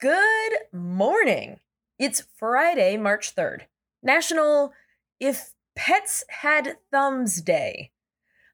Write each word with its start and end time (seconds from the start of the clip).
Good 0.00 0.52
morning. 0.72 1.58
It's 1.98 2.22
Friday, 2.36 2.96
March 2.96 3.34
3rd, 3.34 3.62
National 4.00 4.72
If 5.18 5.50
Pets 5.74 6.22
Had 6.28 6.76
Thumbs 6.92 7.42
Day. 7.42 7.90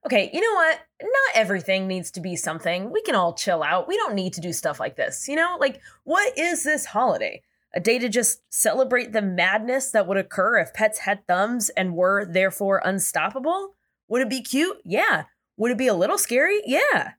Okay, 0.06 0.30
you 0.32 0.40
know 0.40 0.54
what? 0.54 0.80
Not 1.02 1.34
everything 1.34 1.86
needs 1.86 2.10
to 2.12 2.22
be 2.22 2.34
something. 2.34 2.90
We 2.90 3.02
can 3.02 3.14
all 3.14 3.34
chill 3.34 3.62
out. 3.62 3.86
We 3.86 3.98
don't 3.98 4.14
need 4.14 4.32
to 4.34 4.40
do 4.40 4.54
stuff 4.54 4.80
like 4.80 4.96
this. 4.96 5.28
You 5.28 5.36
know, 5.36 5.58
like, 5.60 5.82
what 6.04 6.38
is 6.38 6.64
this 6.64 6.86
holiday? 6.86 7.42
A 7.74 7.80
day 7.80 7.98
to 7.98 8.08
just 8.08 8.40
celebrate 8.48 9.12
the 9.12 9.20
madness 9.20 9.90
that 9.90 10.06
would 10.06 10.16
occur 10.16 10.56
if 10.56 10.72
pets 10.72 11.00
had 11.00 11.26
thumbs 11.26 11.68
and 11.68 11.94
were 11.94 12.24
therefore 12.24 12.80
unstoppable? 12.82 13.74
Would 14.08 14.22
it 14.22 14.30
be 14.30 14.40
cute? 14.40 14.78
Yeah. 14.82 15.24
Would 15.58 15.72
it 15.72 15.78
be 15.78 15.88
a 15.88 15.94
little 15.94 16.16
scary? 16.16 16.62
Yeah. 16.64 17.12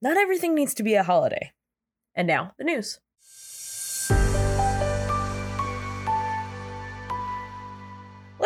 Not 0.00 0.16
everything 0.16 0.54
needs 0.54 0.74
to 0.74 0.84
be 0.84 0.94
a 0.94 1.02
holiday. 1.02 1.50
And 2.14 2.28
now, 2.28 2.52
the 2.56 2.62
news. 2.62 3.00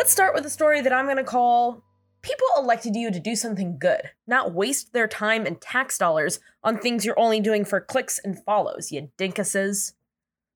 Let's 0.01 0.13
start 0.13 0.33
with 0.33 0.47
a 0.47 0.49
story 0.49 0.81
that 0.81 0.91
I'm 0.91 1.05
going 1.05 1.17
to 1.17 1.23
call 1.23 1.83
People 2.23 2.47
elected 2.57 2.95
you 2.95 3.11
to 3.11 3.19
do 3.19 3.35
something 3.35 3.77
good, 3.77 4.09
not 4.25 4.51
waste 4.51 4.93
their 4.93 5.07
time 5.07 5.45
and 5.45 5.61
tax 5.61 5.99
dollars 5.99 6.39
on 6.63 6.79
things 6.79 7.05
you're 7.05 7.19
only 7.19 7.39
doing 7.39 7.63
for 7.63 7.79
clicks 7.79 8.17
and 8.17 8.43
follows, 8.43 8.91
you 8.91 9.09
dinkuses. 9.19 9.93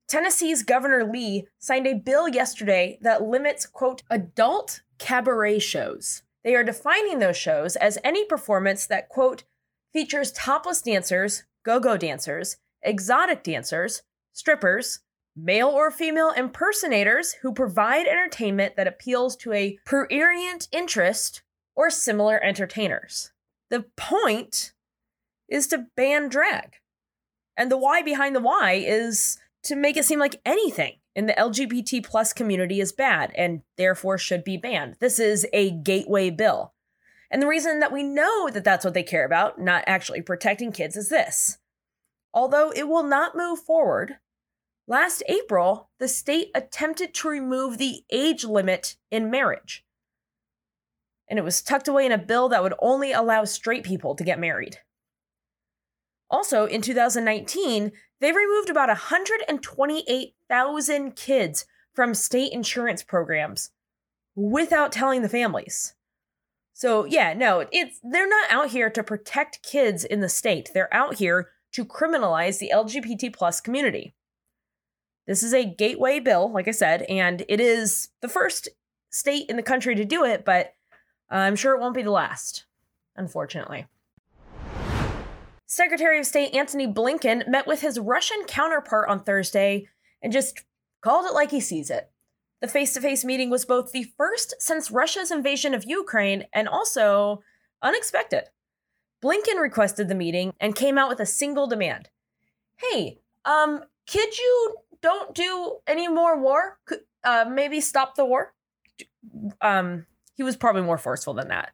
Tennessee's 0.08 0.64
Governor 0.64 1.04
Lee 1.04 1.46
signed 1.60 1.86
a 1.86 1.94
bill 1.94 2.28
yesterday 2.28 2.98
that 3.02 3.22
limits, 3.22 3.66
quote, 3.66 4.02
adult 4.10 4.80
cabaret 4.98 5.60
shows. 5.60 6.22
They 6.42 6.56
are 6.56 6.64
defining 6.64 7.20
those 7.20 7.36
shows 7.36 7.76
as 7.76 7.98
any 8.02 8.24
performance 8.24 8.84
that, 8.88 9.08
quote, 9.08 9.44
features 9.92 10.32
topless 10.32 10.82
dancers, 10.82 11.44
go 11.64 11.78
go 11.78 11.96
dancers, 11.96 12.56
exotic 12.82 13.44
dancers, 13.44 14.02
strippers, 14.32 15.02
male 15.36 15.68
or 15.68 15.90
female 15.90 16.30
impersonators 16.30 17.34
who 17.42 17.52
provide 17.52 18.06
entertainment 18.06 18.76
that 18.76 18.86
appeals 18.86 19.36
to 19.36 19.52
a 19.52 19.78
prurient 19.84 20.68
interest 20.72 21.42
or 21.74 21.90
similar 21.90 22.42
entertainers. 22.42 23.32
The 23.68 23.84
point 23.96 24.72
is 25.48 25.66
to 25.68 25.86
ban 25.96 26.28
drag. 26.28 26.76
And 27.56 27.70
the 27.70 27.76
why 27.76 28.02
behind 28.02 28.34
the 28.34 28.40
why 28.40 28.72
is 28.72 29.38
to 29.64 29.76
make 29.76 29.96
it 29.96 30.04
seem 30.04 30.18
like 30.18 30.40
anything 30.44 30.96
in 31.14 31.26
the 31.26 31.34
LGBT 31.34 32.04
plus 32.04 32.32
community 32.32 32.80
is 32.80 32.92
bad 32.92 33.32
and 33.36 33.62
therefore 33.76 34.18
should 34.18 34.44
be 34.44 34.56
banned. 34.56 34.96
This 35.00 35.18
is 35.18 35.46
a 35.52 35.70
gateway 35.70 36.30
bill. 36.30 36.74
And 37.30 37.42
the 37.42 37.48
reason 37.48 37.80
that 37.80 37.92
we 37.92 38.02
know 38.02 38.48
that 38.50 38.64
that's 38.64 38.84
what 38.84 38.94
they 38.94 39.02
care 39.02 39.24
about, 39.24 39.60
not 39.60 39.84
actually 39.86 40.22
protecting 40.22 40.72
kids, 40.72 40.96
is 40.96 41.08
this. 41.08 41.58
Although 42.32 42.70
it 42.70 42.86
will 42.86 43.02
not 43.02 43.36
move 43.36 43.58
forward, 43.58 44.18
Last 44.88 45.24
April, 45.28 45.90
the 45.98 46.06
state 46.06 46.52
attempted 46.54 47.12
to 47.14 47.28
remove 47.28 47.78
the 47.78 48.04
age 48.10 48.44
limit 48.44 48.94
in 49.10 49.30
marriage. 49.30 49.84
And 51.28 51.40
it 51.40 51.44
was 51.44 51.60
tucked 51.60 51.88
away 51.88 52.06
in 52.06 52.12
a 52.12 52.18
bill 52.18 52.48
that 52.50 52.62
would 52.62 52.74
only 52.78 53.10
allow 53.12 53.42
straight 53.44 53.82
people 53.82 54.14
to 54.14 54.22
get 54.22 54.38
married. 54.38 54.78
Also, 56.30 56.66
in 56.66 56.82
2019, 56.82 57.90
they 58.20 58.30
removed 58.32 58.70
about 58.70 58.88
128,000 58.88 61.16
kids 61.16 61.66
from 61.92 62.14
state 62.14 62.52
insurance 62.52 63.02
programs 63.02 63.70
without 64.34 64.92
telling 64.92 65.22
the 65.22 65.28
families. 65.28 65.94
So, 66.74 67.04
yeah, 67.04 67.32
no, 67.32 67.66
it's 67.72 67.98
they're 68.02 68.28
not 68.28 68.50
out 68.50 68.68
here 68.68 68.90
to 68.90 69.02
protect 69.02 69.62
kids 69.62 70.04
in 70.04 70.20
the 70.20 70.28
state. 70.28 70.70
They're 70.74 70.92
out 70.92 71.14
here 71.16 71.48
to 71.72 71.84
criminalize 71.84 72.58
the 72.58 72.72
LGBT 72.74 73.32
plus 73.34 73.60
community. 73.60 74.15
This 75.26 75.42
is 75.42 75.52
a 75.52 75.64
gateway 75.64 76.20
bill, 76.20 76.52
like 76.52 76.68
I 76.68 76.72
said, 76.72 77.02
and 77.02 77.44
it 77.48 77.60
is 77.60 78.10
the 78.20 78.28
first 78.28 78.68
state 79.10 79.48
in 79.48 79.56
the 79.56 79.62
country 79.62 79.94
to 79.94 80.04
do 80.04 80.24
it, 80.24 80.44
but 80.44 80.74
I'm 81.28 81.56
sure 81.56 81.74
it 81.74 81.80
won't 81.80 81.94
be 81.94 82.02
the 82.02 82.10
last, 82.10 82.64
unfortunately. 83.16 83.86
Secretary 85.66 86.18
of 86.20 86.26
State 86.26 86.54
Antony 86.54 86.86
Blinken 86.86 87.48
met 87.48 87.66
with 87.66 87.80
his 87.80 87.98
Russian 87.98 88.44
counterpart 88.44 89.08
on 89.08 89.24
Thursday 89.24 89.88
and 90.22 90.32
just 90.32 90.64
called 91.00 91.26
it 91.26 91.34
like 91.34 91.50
he 91.50 91.60
sees 91.60 91.90
it. 91.90 92.10
The 92.60 92.68
face 92.68 92.94
to 92.94 93.00
face 93.00 93.24
meeting 93.24 93.50
was 93.50 93.64
both 93.64 93.92
the 93.92 94.04
first 94.16 94.54
since 94.60 94.90
Russia's 94.90 95.30
invasion 95.30 95.74
of 95.74 95.84
Ukraine 95.84 96.46
and 96.52 96.68
also 96.68 97.42
unexpected. 97.82 98.44
Blinken 99.22 99.60
requested 99.60 100.08
the 100.08 100.14
meeting 100.14 100.52
and 100.60 100.74
came 100.74 100.96
out 100.96 101.08
with 101.08 101.20
a 101.20 101.26
single 101.26 101.66
demand. 101.66 102.10
Hey, 102.76 103.18
um, 103.44 103.82
could 104.10 104.38
you 104.38 104.76
don't 105.02 105.34
do 105.34 105.78
any 105.86 106.08
more 106.08 106.40
war. 106.40 106.78
Uh, 107.24 107.44
maybe 107.50 107.80
stop 107.80 108.14
the 108.14 108.24
war. 108.24 108.54
Um, 109.60 110.06
he 110.34 110.42
was 110.42 110.56
probably 110.56 110.82
more 110.82 110.98
forceful 110.98 111.34
than 111.34 111.48
that. 111.48 111.72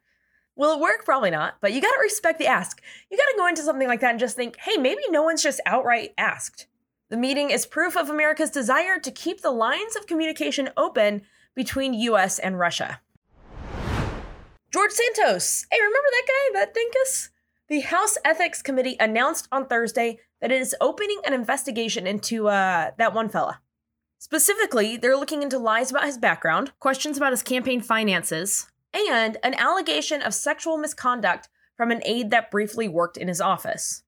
Will 0.55 0.73
it 0.73 0.79
work? 0.79 1.03
Probably 1.03 1.31
not. 1.31 1.55
But 1.61 1.73
you 1.73 1.81
got 1.81 1.93
to 1.93 2.01
respect 2.01 2.39
the 2.39 2.47
ask. 2.47 2.81
You 3.09 3.17
got 3.17 3.31
to 3.31 3.37
go 3.37 3.47
into 3.47 3.63
something 3.63 3.87
like 3.87 4.01
that 4.01 4.11
and 4.11 4.19
just 4.19 4.35
think, 4.35 4.57
hey, 4.57 4.77
maybe 4.77 5.01
no 5.09 5.23
one's 5.23 5.43
just 5.43 5.59
outright 5.65 6.13
asked. 6.17 6.67
The 7.09 7.17
meeting 7.17 7.49
is 7.49 7.65
proof 7.65 7.95
of 7.97 8.09
America's 8.09 8.49
desire 8.49 8.99
to 8.99 9.11
keep 9.11 9.41
the 9.41 9.51
lines 9.51 9.95
of 9.95 10.07
communication 10.07 10.69
open 10.77 11.23
between 11.55 11.93
US 11.93 12.39
and 12.39 12.57
Russia. 12.57 13.01
George 14.71 14.91
Santos. 14.91 15.67
Hey, 15.71 15.77
remember 15.79 16.07
that 16.11 16.27
guy, 16.27 16.59
that 16.59 16.75
dinkus? 16.75 17.29
The 17.73 17.79
House 17.79 18.19
Ethics 18.23 18.61
Committee 18.61 18.97
announced 18.99 19.47
on 19.51 19.65
Thursday 19.65 20.19
that 20.41 20.51
it 20.51 20.61
is 20.61 20.75
opening 20.79 21.19
an 21.25 21.33
investigation 21.33 22.05
into 22.05 22.47
uh, 22.47 22.91
that 22.99 23.15
one 23.15 23.29
fella. 23.29 23.61
Specifically, 24.19 24.95
they're 24.95 25.17
looking 25.17 25.41
into 25.41 25.57
lies 25.57 25.89
about 25.89 26.05
his 26.05 26.19
background, 26.19 26.71
questions 26.79 27.17
about 27.17 27.31
his 27.31 27.41
campaign 27.41 27.81
finances, 27.81 28.67
and 28.93 29.37
an 29.41 29.55
allegation 29.55 30.21
of 30.21 30.35
sexual 30.35 30.77
misconduct 30.77 31.49
from 31.75 31.89
an 31.89 32.03
aide 32.05 32.29
that 32.29 32.51
briefly 32.51 32.87
worked 32.87 33.17
in 33.17 33.27
his 33.27 33.41
office. 33.41 34.03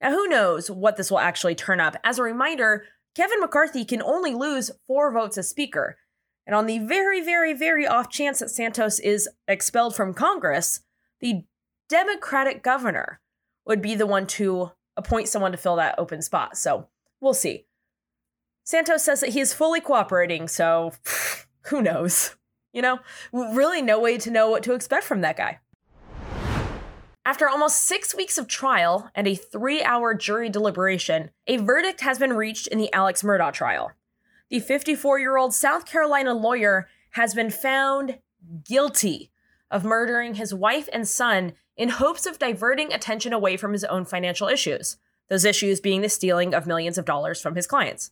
Now, 0.00 0.12
who 0.12 0.26
knows 0.26 0.70
what 0.70 0.96
this 0.96 1.10
will 1.10 1.18
actually 1.18 1.54
turn 1.54 1.80
up? 1.80 1.98
As 2.02 2.18
a 2.18 2.22
reminder, 2.22 2.86
Kevin 3.14 3.40
McCarthy 3.40 3.84
can 3.84 4.00
only 4.00 4.32
lose 4.32 4.70
four 4.86 5.12
votes 5.12 5.36
as 5.36 5.50
Speaker. 5.50 5.98
And 6.46 6.56
on 6.56 6.64
the 6.64 6.78
very, 6.78 7.22
very, 7.22 7.52
very 7.52 7.86
off 7.86 8.08
chance 8.08 8.38
that 8.38 8.48
Santos 8.48 8.98
is 9.00 9.28
expelled 9.46 9.94
from 9.94 10.14
Congress, 10.14 10.80
the 11.20 11.44
Democratic 11.88 12.62
governor 12.62 13.20
would 13.64 13.80
be 13.80 13.94
the 13.94 14.06
one 14.06 14.26
to 14.26 14.72
appoint 14.96 15.28
someone 15.28 15.52
to 15.52 15.58
fill 15.58 15.76
that 15.76 15.98
open 15.98 16.22
spot. 16.22 16.56
So 16.56 16.88
we'll 17.20 17.34
see. 17.34 17.66
Santos 18.64 19.04
says 19.04 19.20
that 19.20 19.30
he 19.30 19.40
is 19.40 19.54
fully 19.54 19.80
cooperating, 19.80 20.48
so 20.48 20.92
who 21.66 21.82
knows? 21.82 22.36
You 22.72 22.82
know, 22.82 22.98
really 23.32 23.80
no 23.80 24.00
way 24.00 24.18
to 24.18 24.30
know 24.30 24.50
what 24.50 24.62
to 24.64 24.74
expect 24.74 25.04
from 25.04 25.20
that 25.22 25.36
guy. 25.36 25.60
After 27.24 27.48
almost 27.48 27.82
six 27.82 28.14
weeks 28.14 28.38
of 28.38 28.46
trial 28.46 29.10
and 29.14 29.26
a 29.26 29.34
three 29.34 29.82
hour 29.82 30.14
jury 30.14 30.48
deliberation, 30.48 31.30
a 31.46 31.56
verdict 31.56 32.02
has 32.02 32.18
been 32.18 32.34
reached 32.34 32.66
in 32.66 32.78
the 32.78 32.92
Alex 32.92 33.22
Murdaugh 33.22 33.52
trial. 33.52 33.92
The 34.50 34.60
54 34.60 35.18
year 35.18 35.36
old 35.36 35.54
South 35.54 35.86
Carolina 35.86 36.34
lawyer 36.34 36.86
has 37.12 37.34
been 37.34 37.50
found 37.50 38.18
guilty 38.64 39.32
of 39.70 39.84
murdering 39.84 40.34
his 40.34 40.54
wife 40.54 40.88
and 40.92 41.08
son 41.08 41.54
in 41.76 41.90
hopes 41.90 42.26
of 42.26 42.38
diverting 42.38 42.92
attention 42.92 43.32
away 43.32 43.56
from 43.56 43.72
his 43.72 43.84
own 43.84 44.04
financial 44.04 44.48
issues, 44.48 44.96
those 45.28 45.44
issues 45.44 45.80
being 45.80 46.00
the 46.00 46.08
stealing 46.08 46.54
of 46.54 46.66
millions 46.66 46.98
of 46.98 47.04
dollars 47.04 47.40
from 47.40 47.54
his 47.54 47.66
clients. 47.66 48.10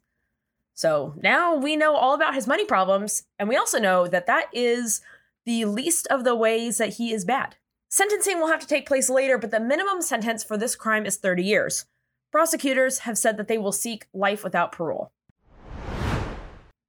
So 0.75 1.14
now 1.16 1.54
we 1.54 1.76
know 1.76 1.94
all 1.94 2.14
about 2.14 2.34
his 2.34 2.47
money 2.47 2.64
problems, 2.64 3.24
and 3.38 3.48
we 3.48 3.56
also 3.56 3.78
know 3.78 4.06
that 4.08 4.26
that 4.26 4.47
is 4.53 5.00
the 5.47 5.64
least 5.64 6.06
of 6.08 6.24
the 6.24 6.34
ways 6.34 6.78
that 6.78 6.94
he 6.94 7.12
is 7.12 7.24
bad. 7.24 7.56
Sentencing 7.88 8.41
will 8.41 8.48
have 8.48 8.60
to 8.60 8.66
take 8.66 8.86
place 8.86 9.08
later, 9.08 9.38
but 9.38 9.53
the 9.53 9.60
minimum 9.60 10.03
sentence 10.03 10.42
for 10.42 10.56
this 10.56 10.74
crime 10.74 11.06
is 11.06 11.16
30 11.16 11.44
years. 11.44 11.86
Prosecutors 12.32 13.00
have 13.00 13.16
said 13.16 13.36
that 13.36 13.47
they 13.47 13.58
will 13.58 13.70
seek 13.70 14.08
life 14.12 14.42
without 14.42 14.72
parole. 14.72 15.12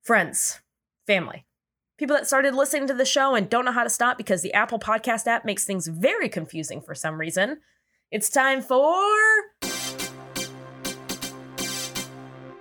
Friends, 0.01 0.61
family, 1.05 1.45
people 1.97 2.15
that 2.15 2.27
started 2.27 2.53
listening 2.53 2.87
to 2.87 2.93
the 2.93 3.05
show 3.05 3.35
and 3.35 3.49
don't 3.49 3.65
know 3.65 3.71
how 3.71 3.83
to 3.83 3.89
stop 3.89 4.17
because 4.17 4.41
the 4.41 4.53
Apple 4.53 4.79
Podcast 4.79 5.27
app 5.27 5.45
makes 5.45 5.65
things 5.65 5.87
very 5.87 6.29
confusing 6.29 6.81
for 6.81 6.93
some 6.93 7.19
reason. 7.19 7.59
It's 8.11 8.29
time 8.29 8.61
for 8.61 9.03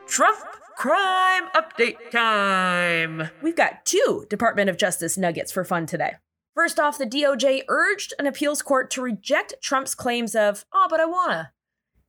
Trump 0.07 0.39
Crime 0.77 1.49
Update 1.55 2.11
Time. 2.11 3.31
We've 3.43 3.57
got 3.57 3.85
two 3.85 4.27
Department 4.31 4.71
of 4.71 4.77
Justice 4.77 5.19
nuggets 5.19 5.51
for 5.51 5.65
fun 5.65 5.87
today. 5.87 6.15
First 6.55 6.79
off, 6.79 6.99
the 6.99 7.07
DOJ 7.07 7.63
urged 7.69 8.15
an 8.19 8.27
appeals 8.27 8.63
court 8.63 8.91
to 8.93 9.03
reject 9.03 9.55
Trump's 9.61 9.95
claims 9.95 10.37
of, 10.37 10.65
oh, 10.73 10.87
but 10.89 11.01
I 11.01 11.05
wanna, 11.05 11.53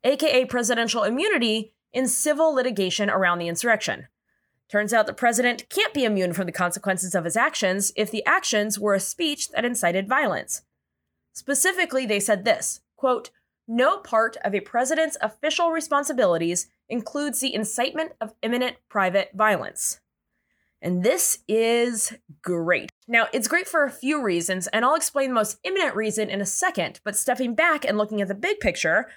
aka 0.04 0.45
presidential 0.45 1.04
immunity 1.04 1.74
in 1.92 2.07
civil 2.07 2.54
litigation 2.54 3.10
around 3.10 3.39
the 3.39 3.48
insurrection. 3.48 4.07
Turns 4.69 4.94
out 4.94 5.06
the 5.06 5.13
president 5.13 5.69
can't 5.69 5.94
be 5.94 6.06
immune 6.06 6.33
from 6.33 6.45
the 6.45 6.51
consequences 6.51 7.13
of 7.13 7.25
his 7.25 7.38
actions 7.38 7.91
if 7.95 8.09
the 8.09 8.25
actions 8.25 8.79
were 8.79 8.94
a 8.94 9.00
speech 9.00 9.50
that 9.50 9.65
incited 9.65 10.07
violence. 10.07 10.63
Specifically, 11.33 12.06
they 12.06 12.19
said 12.19 12.45
this 12.45 12.81
quote, 12.95 13.29
no 13.67 13.97
part 13.97 14.38
of 14.44 14.53
a 14.53 14.59
president's 14.59 15.17
official 15.21 15.71
responsibilities 15.71 16.67
includes 16.88 17.39
the 17.39 17.53
incitement 17.53 18.12
of 18.21 18.33
imminent 18.41 18.77
private 18.89 19.31
violence. 19.33 20.00
And 20.81 21.03
this 21.03 21.39
is 21.47 22.13
great. 22.44 22.91
Now, 23.07 23.27
it's 23.33 23.47
great 23.47 23.68
for 23.68 23.83
a 23.83 23.91
few 23.91 24.21
reasons, 24.21 24.68
and 24.68 24.85
I'll 24.85 24.95
explain 24.95 25.29
the 25.29 25.35
most 25.35 25.57
imminent 25.63 25.95
reason 25.95 26.29
in 26.29 26.41
a 26.41 26.45
second. 26.45 27.00
But 27.03 27.15
stepping 27.15 27.56
back 27.56 27.85
and 27.85 27.97
looking 27.97 28.21
at 28.21 28.27
the 28.27 28.35
big 28.35 28.59
picture, 28.59 29.07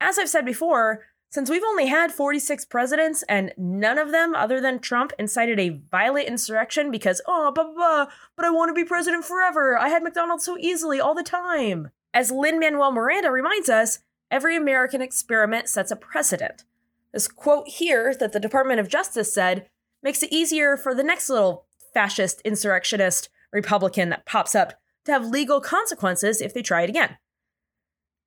as 0.00 0.18
I've 0.18 0.28
said 0.28 0.44
before, 0.44 1.04
since 1.30 1.48
we've 1.48 1.62
only 1.62 1.86
had 1.86 2.10
46 2.10 2.64
presidents 2.64 3.22
and 3.28 3.54
none 3.56 3.98
of 3.98 4.10
them, 4.10 4.34
other 4.34 4.60
than 4.60 4.80
Trump, 4.80 5.12
incited 5.16 5.60
a 5.60 5.80
violent 5.90 6.26
insurrection 6.26 6.90
because, 6.90 7.22
oh, 7.24 7.52
blah, 7.52 7.64
blah, 7.64 7.72
blah, 7.72 8.06
but 8.36 8.44
I 8.44 8.50
want 8.50 8.68
to 8.68 8.74
be 8.74 8.84
president 8.84 9.24
forever. 9.24 9.78
I 9.78 9.90
had 9.90 10.02
McDonald's 10.02 10.44
so 10.44 10.58
easily 10.58 11.00
all 11.00 11.14
the 11.14 11.22
time. 11.22 11.90
As 12.12 12.32
Lin 12.32 12.58
Manuel 12.58 12.90
Miranda 12.90 13.30
reminds 13.30 13.68
us, 13.68 14.00
every 14.28 14.56
American 14.56 15.00
experiment 15.00 15.68
sets 15.68 15.92
a 15.92 15.96
precedent. 15.96 16.64
This 17.12 17.28
quote 17.28 17.68
here 17.68 18.12
that 18.18 18.32
the 18.32 18.40
Department 18.40 18.80
of 18.80 18.88
Justice 18.88 19.32
said 19.32 19.68
makes 20.02 20.24
it 20.24 20.32
easier 20.32 20.76
for 20.76 20.96
the 20.96 21.04
next 21.04 21.28
little 21.28 21.66
fascist, 21.94 22.40
insurrectionist 22.44 23.28
Republican 23.52 24.10
that 24.10 24.26
pops 24.26 24.56
up 24.56 24.80
to 25.04 25.12
have 25.12 25.26
legal 25.26 25.60
consequences 25.60 26.40
if 26.40 26.52
they 26.52 26.62
try 26.62 26.82
it 26.82 26.90
again. 26.90 27.18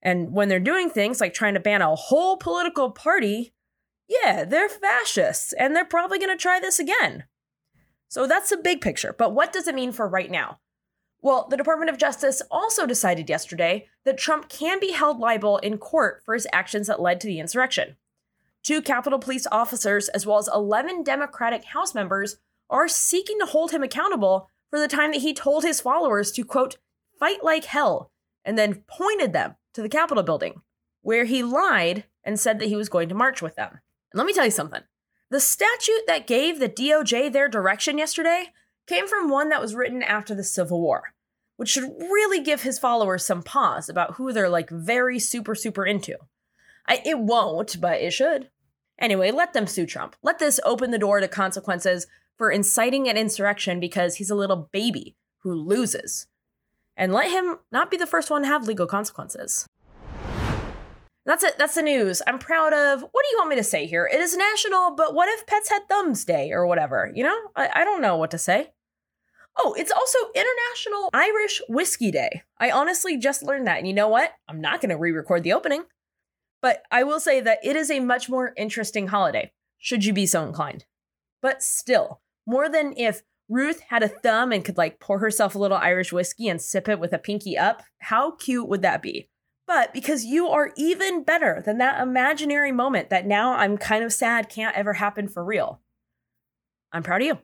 And 0.03 0.33
when 0.33 0.49
they're 0.49 0.59
doing 0.59 0.89
things 0.89 1.21
like 1.21 1.33
trying 1.33 1.53
to 1.53 1.61
ban 1.61 1.81
a 1.81 1.95
whole 1.95 2.35
political 2.35 2.91
party, 2.91 3.53
yeah, 4.07 4.43
they're 4.43 4.69
fascists 4.69 5.53
and 5.53 5.73
they're 5.73 5.85
probably 5.85 6.19
going 6.19 6.29
to 6.29 6.41
try 6.41 6.59
this 6.59 6.77
again. 6.77 7.23
So 8.09 8.27
that's 8.27 8.49
the 8.49 8.57
big 8.57 8.81
picture. 8.81 9.15
But 9.17 9.33
what 9.33 9.53
does 9.53 9.67
it 9.67 9.73
mean 9.73 9.93
for 9.93 10.07
right 10.07 10.29
now? 10.29 10.59
Well, 11.21 11.47
the 11.49 11.55
Department 11.55 11.89
of 11.89 11.97
Justice 11.97 12.41
also 12.51 12.85
decided 12.85 13.29
yesterday 13.29 13.87
that 14.03 14.17
Trump 14.17 14.49
can 14.49 14.81
be 14.81 14.91
held 14.91 15.19
liable 15.19 15.57
in 15.59 15.77
court 15.77 16.21
for 16.25 16.33
his 16.33 16.45
actions 16.51 16.87
that 16.87 17.01
led 17.01 17.21
to 17.21 17.27
the 17.27 17.39
insurrection. 17.39 17.95
Two 18.61 18.81
Capitol 18.81 19.19
Police 19.19 19.47
officers, 19.49 20.09
as 20.09 20.25
well 20.25 20.37
as 20.37 20.49
11 20.53 21.03
Democratic 21.03 21.63
House 21.63 21.95
members, 21.95 22.37
are 22.69 22.89
seeking 22.89 23.39
to 23.39 23.45
hold 23.45 23.71
him 23.71 23.83
accountable 23.83 24.49
for 24.69 24.79
the 24.79 24.87
time 24.89 25.11
that 25.11 25.21
he 25.21 25.33
told 25.33 25.63
his 25.63 25.79
followers 25.79 26.31
to, 26.33 26.43
quote, 26.43 26.77
fight 27.17 27.41
like 27.41 27.65
hell, 27.65 28.11
and 28.43 28.57
then 28.57 28.83
pointed 28.87 29.31
them 29.31 29.55
to 29.73 29.81
the 29.81 29.89
Capitol 29.89 30.23
building, 30.23 30.61
where 31.01 31.25
he 31.25 31.43
lied 31.43 32.05
and 32.23 32.39
said 32.39 32.59
that 32.59 32.67
he 32.67 32.75
was 32.75 32.89
going 32.89 33.09
to 33.09 33.15
march 33.15 33.41
with 33.41 33.55
them. 33.55 33.79
And 34.11 34.17
let 34.17 34.25
me 34.25 34.33
tell 34.33 34.45
you 34.45 34.51
something 34.51 34.81
the 35.29 35.39
statute 35.39 36.05
that 36.05 36.27
gave 36.27 36.59
the 36.59 36.69
DOJ 36.69 37.33
their 37.33 37.49
direction 37.49 37.97
yesterday 37.97 38.49
came 38.85 39.07
from 39.07 39.29
one 39.29 39.49
that 39.49 39.61
was 39.61 39.73
written 39.73 40.03
after 40.03 40.35
the 40.35 40.43
Civil 40.43 40.79
War, 40.79 41.13
which 41.57 41.69
should 41.69 41.89
really 41.99 42.43
give 42.43 42.61
his 42.61 42.77
followers 42.77 43.25
some 43.25 43.41
pause 43.41 43.89
about 43.89 44.15
who 44.15 44.31
they're 44.31 44.49
like 44.49 44.69
very 44.69 45.17
super, 45.17 45.55
super 45.55 45.85
into. 45.85 46.17
I, 46.87 47.01
it 47.05 47.17
won't, 47.17 47.79
but 47.81 48.01
it 48.01 48.11
should. 48.11 48.49
Anyway, 48.99 49.31
let 49.31 49.53
them 49.53 49.65
sue 49.65 49.85
Trump. 49.85 50.15
Let 50.21 50.39
this 50.39 50.59
open 50.63 50.91
the 50.91 50.99
door 50.99 51.19
to 51.19 51.27
consequences 51.27 52.05
for 52.37 52.51
inciting 52.51 53.09
an 53.09 53.17
insurrection 53.17 53.79
because 53.79 54.15
he's 54.15 54.29
a 54.29 54.35
little 54.35 54.69
baby 54.71 55.15
who 55.39 55.53
loses 55.53 56.27
and 56.95 57.13
let 57.13 57.31
him 57.31 57.59
not 57.71 57.91
be 57.91 57.97
the 57.97 58.07
first 58.07 58.29
one 58.29 58.41
to 58.43 58.47
have 58.47 58.67
legal 58.67 58.87
consequences. 58.87 59.67
That's 61.25 61.43
it. 61.43 61.57
That's 61.57 61.75
the 61.75 61.81
news. 61.81 62.21
I'm 62.27 62.37
proud 62.37 62.73
of. 62.73 63.01
What 63.01 63.23
do 63.23 63.29
you 63.31 63.37
want 63.37 63.49
me 63.49 63.55
to 63.55 63.63
say 63.63 63.85
here? 63.85 64.09
It 64.11 64.19
is 64.19 64.35
national, 64.35 64.95
but 64.95 65.13
what 65.13 65.29
if 65.29 65.45
pets 65.47 65.69
had 65.69 65.87
thumbs 65.87 66.25
day 66.25 66.51
or 66.51 66.67
whatever? 66.67 67.11
You 67.13 67.23
know, 67.23 67.37
I, 67.55 67.69
I 67.75 67.83
don't 67.85 68.01
know 68.01 68.17
what 68.17 68.31
to 68.31 68.37
say. 68.37 68.71
Oh, 69.57 69.73
it's 69.77 69.91
also 69.91 70.17
International 70.35 71.09
Irish 71.13 71.61
Whiskey 71.69 72.11
Day. 72.11 72.41
I 72.57 72.71
honestly 72.71 73.17
just 73.17 73.43
learned 73.43 73.67
that. 73.67 73.77
And 73.77 73.87
you 73.87 73.93
know 73.93 74.09
what? 74.09 74.33
I'm 74.49 74.59
not 74.59 74.81
going 74.81 74.89
to 74.89 74.97
re 74.97 75.11
record 75.11 75.43
the 75.43 75.53
opening. 75.53 75.83
But 76.61 76.83
I 76.91 77.03
will 77.03 77.19
say 77.19 77.39
that 77.41 77.59
it 77.63 77.75
is 77.75 77.91
a 77.91 77.99
much 77.99 78.29
more 78.29 78.53
interesting 78.57 79.07
holiday, 79.07 79.51
should 79.77 80.05
you 80.05 80.13
be 80.13 80.25
so 80.25 80.43
inclined. 80.45 80.85
But 81.41 81.61
still, 81.61 82.21
more 82.45 82.69
than 82.69 82.93
if 82.97 83.21
Ruth 83.53 83.81
had 83.81 84.01
a 84.01 84.07
thumb 84.07 84.51
and 84.51 84.65
could 84.65 84.77
like 84.77 84.99
pour 84.99 85.19
herself 85.19 85.53
a 85.53 85.59
little 85.59 85.77
Irish 85.77 86.11
whiskey 86.11 86.47
and 86.47 86.59
sip 86.59 86.89
it 86.89 86.99
with 86.99 87.13
a 87.13 87.19
pinky 87.19 87.55
up. 87.55 87.83
How 87.99 88.31
cute 88.31 88.67
would 88.67 88.81
that 88.81 89.03
be? 89.03 89.29
But 89.67 89.93
because 89.93 90.25
you 90.25 90.47
are 90.47 90.71
even 90.75 91.23
better 91.23 91.61
than 91.63 91.77
that 91.77 92.01
imaginary 92.01 92.71
moment 92.71 93.11
that 93.11 93.27
now 93.27 93.53
I'm 93.53 93.77
kind 93.77 94.03
of 94.03 94.11
sad 94.11 94.49
can't 94.49 94.75
ever 94.75 94.93
happen 94.93 95.27
for 95.27 95.45
real, 95.45 95.81
I'm 96.91 97.03
proud 97.03 97.21
of 97.21 97.27
you. 97.27 97.37